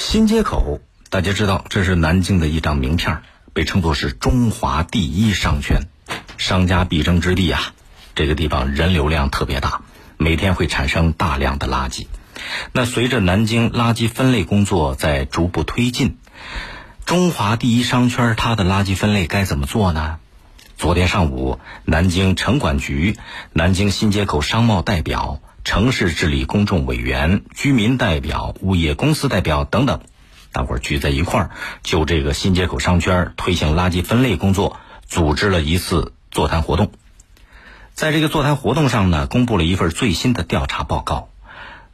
[0.00, 0.80] 新街口，
[1.10, 3.20] 大家知道这是南京的一张名片，
[3.52, 5.88] 被称作是中华第一商圈，
[6.38, 7.74] 商家必争之地啊。
[8.14, 9.82] 这个地方人流量特别大，
[10.16, 12.06] 每天会产生大量的垃圾。
[12.72, 16.16] 那随着南京垃圾分类工作在逐步推进，
[17.04, 20.16] 中华第一商圈它的垃圾分类该怎么做呢？
[20.78, 23.18] 昨天上午，南京城管局、
[23.52, 25.40] 南京新街口商贸代表。
[25.62, 30.00] 城市治理公众委员、居民代表、物业公司代表等等，
[30.52, 31.50] 大伙儿聚在一块儿，
[31.82, 36.90] 就这个新街口商圈推行垃圾分类工作，组织了一次座谈活动。
[37.94, 41.28] 在这个座谈活动上呢，公布了一份最新的调查报告。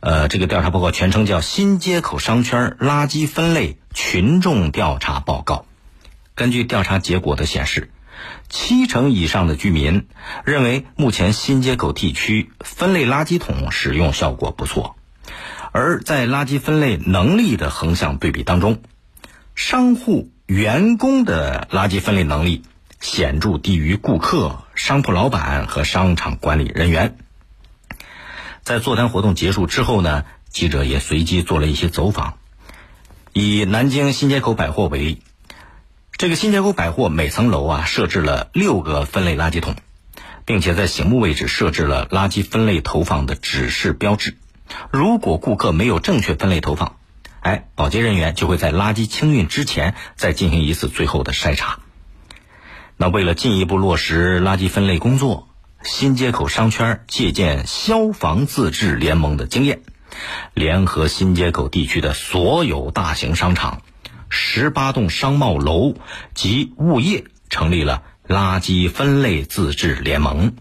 [0.00, 5.54] 呃，这个调查报告全称叫《新街口商圈垃圾分类群众调查报告》。
[6.34, 7.90] 根据调查结果的显示。
[8.48, 10.08] 七成以上的居民
[10.44, 14.96] 认为，目前新街口地区分类垃圾桶使用效果不错，
[15.72, 18.80] 而在垃圾分类能力的横向对比当中，
[19.54, 22.62] 商户员工的垃圾分类能力
[23.00, 27.18] 显著低于顾客、商铺老板和商场管理人员。
[28.62, 32.38] 在座谈活动结束之后呢，记者也随机做了一些走访，
[33.32, 35.22] 以南京新街口百货为例。
[36.18, 39.74] 这个新街口百货每层楼啊设置了六个分类垃圾桶，
[40.46, 44.38] 并且在醒目位置设置了垃圾分类投放的指示标志。
[44.90, 46.96] 如果顾客没有正确分类投放，
[47.40, 51.80] 哎，保洁人员就会在垃圾清运之前再进行一次最后的筛查。
[52.96, 55.48] 那为了进一步落实垃圾分类工作，
[55.82, 59.82] 新街口商圈借鉴消防自治联盟的经验，
[60.54, 63.82] 联合新街口地区的所有大型商场。
[64.28, 65.94] 十八栋商贸楼
[66.34, 70.54] 及物业成立了垃圾分类自治联盟。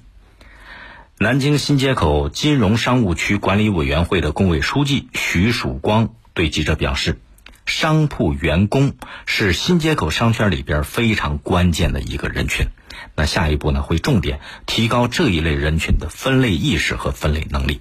[1.17, 7.19] 南京新街口金融商务区管理委员会的工委书记徐曙光对记者表示
[7.65, 12.67] ：“商铺员工是新街口商圈里边非常关键的一个人群。
[13.15, 17.79] 那下一步呢，会重点提高这一类人群的分类意识和分类能力。”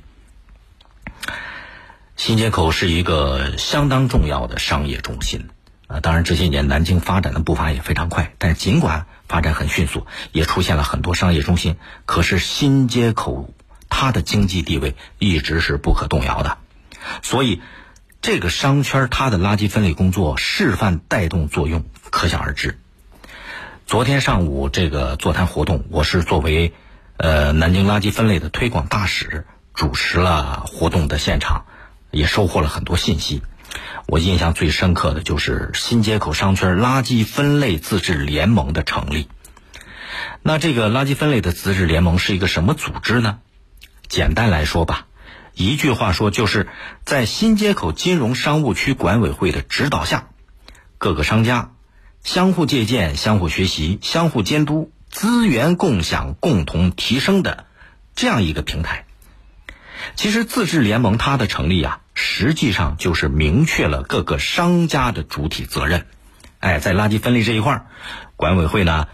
[2.17, 5.49] 新街口是一个相当重要的商业中心。
[6.03, 13.50] 当然这些年南京发展的步伐也非常快，但尽管发展很迅速，也出现了很多商业中心，可是新街口
[13.88, 16.59] 它的经济地位一直是不可动摇的，
[17.22, 17.62] 所以
[18.21, 22.78] 这个商圈它的垃圾分类工作示范带动作用可想而知。
[23.87, 26.72] 昨天上午这个座谈活动，我是作为
[27.19, 31.66] 呃南京垃圾分类的推广大使主持了活动的现场，
[32.11, 33.43] 也收获了很多信息。
[34.07, 39.29] 我印象最深刻的就是新街口商圈垃圾分类自治联盟的成立。
[40.43, 43.39] 那这个垃圾分类的自治联盟是一个什么组织呢？
[44.09, 45.07] 简单来说吧，
[45.55, 46.69] 一句话说，就是
[47.05, 50.29] 在新街口金融商务区管委会的指导下，
[50.99, 51.73] 各个商家
[52.23, 57.65] 相互借鉴、相互学习、相互监督、资源共享、共同提升的
[58.15, 59.06] 这样一个平台。
[60.15, 62.01] 其实自治联盟它的成立啊。
[62.15, 66.07] 实际上就是明确了各个商家的主体责任。
[66.61, 67.87] 哎，在垃圾分类这一块儿，
[68.37, 69.09] 管委会呢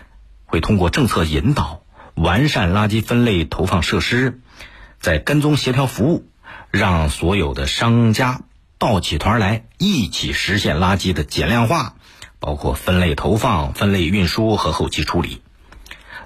[0.44, 1.82] 会通过政策引导，
[2.14, 4.40] 完善垃圾分类投放设施，
[5.00, 6.28] 在跟踪协调服务，
[6.70, 8.42] 让所有的商家
[8.78, 11.94] 抱起团来，一起实现垃圾的减量化，
[12.38, 15.42] 包括分类投放、分类运输和后期处理。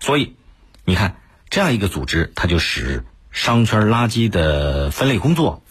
[0.01, 0.37] 所以，
[0.85, 1.17] 你看
[1.49, 5.63] 这样一个组织，它就使商圈垃圾的分类工作。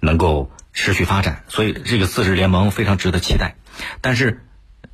[0.00, 3.56] 能够持续发展，所以这个自治联盟非常值得期待。
[4.00, 4.44] 但是，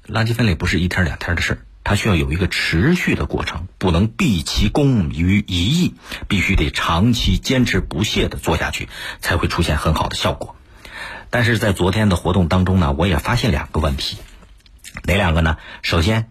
[0.07, 5.95] 垃圾分类不是一天两天的事儿，它需要有一个持续的过程，不能毕其功于一役，
[6.29, 8.89] 必须得长期坚持不懈的做下去，
[9.21, 10.57] 才会出现很好的效果。
[11.31, 14.19] 但是在昨天的活动当中呢，我也发现两个问题，
[15.05, 15.57] 哪两个呢？
[15.83, 16.29] 首先，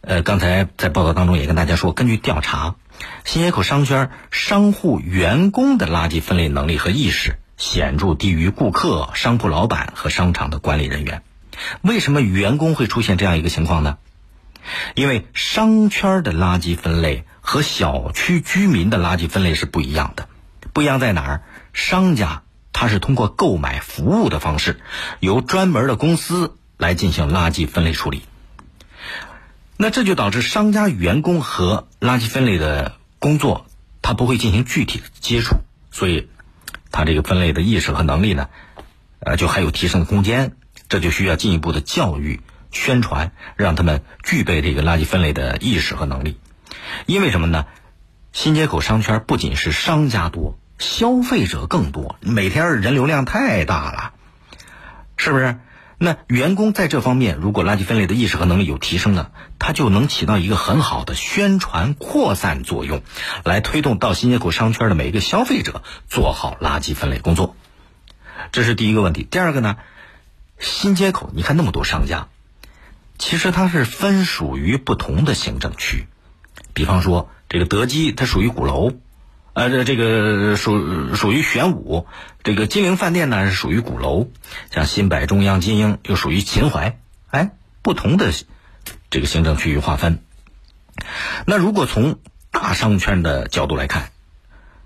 [0.00, 2.74] 呃，刚才在报道当中也跟大家说，根据调查，
[3.24, 7.38] 新街口商圈商户员工的垃圾分类能力和意识。
[7.56, 11.22] 显著低于顾客、商铺老板和商场的管理人员。
[11.82, 13.98] 为什么员工会出现这样一个情况呢？
[14.94, 20.28] 因为商圈的垃圾分类和小区居民的垃圾分类是不一样的。
[20.72, 21.42] 不一样在哪儿？
[21.72, 22.42] 商家
[22.72, 24.80] 他是通过购买服务的方式，
[25.20, 28.22] 由专门的公司来进行垃圾分类处理。
[29.76, 33.66] 那这就导致商家员工和垃圾分类的工作，
[34.02, 35.56] 他不会进行具体的接触，
[35.92, 36.28] 所以。
[36.94, 38.48] 他这个分类的意识和能力呢，
[39.18, 40.52] 呃，就还有提升的空间，
[40.88, 46.38] 这就需要进一步的教育宣传，让他们具备这个垃圾分类的意识和能力。
[47.06, 47.66] 因为什么呢？
[48.32, 54.12] 新街口商圈不仅是商家多，消费者更多，每天人流量太大了，
[55.16, 55.58] 是不是？
[55.98, 63.02] 那员工在这方面，如果垃圾分类的意识和能力有提升呢，它就能起到一个很好的宣传扩散作用，
[63.44, 67.54] 来推动到新街口商圈的每一个消费者做好垃圾分类工作。
[68.50, 69.22] 这是第一个问题。
[69.22, 69.76] 第二个呢，
[70.58, 72.26] 新街口你看那么多商家，
[73.18, 76.06] 其实它是分属于不同的行政区，
[76.72, 78.92] 比方说这个德基它属于鼓楼。
[79.54, 82.08] 呃，这这个属属于玄武，
[82.42, 84.28] 这个金陵饭店呢是属于鼓楼，
[84.72, 86.98] 像新百、中央、金鹰又属于秦淮，
[87.28, 88.32] 哎，不同的
[89.10, 90.18] 这个行政区域划分。
[91.46, 92.18] 那如果从
[92.50, 94.10] 大商圈的角度来看，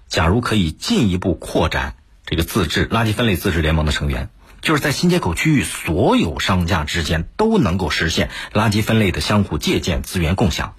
[0.06, 4.28] 假如可以进一步扩展这个自治垃圾分类自治联盟的成员，
[4.60, 10.74] 就是在新街口区域所有商家之间都能够实现垃圾分类的相互借鉴、资源共享，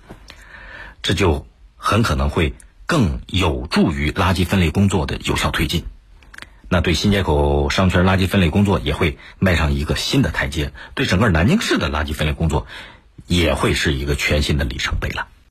[1.02, 2.54] 这就很可能会。
[2.90, 5.84] 更有助于垃圾分类工作的有效推进，
[6.70, 12.66] 那对新街口商圈垃圾分类工作也会迈上一个新的台阶，对整个南京市的垃圾分类工作
[13.28, 15.28] 也会是一个全新的里程碑了。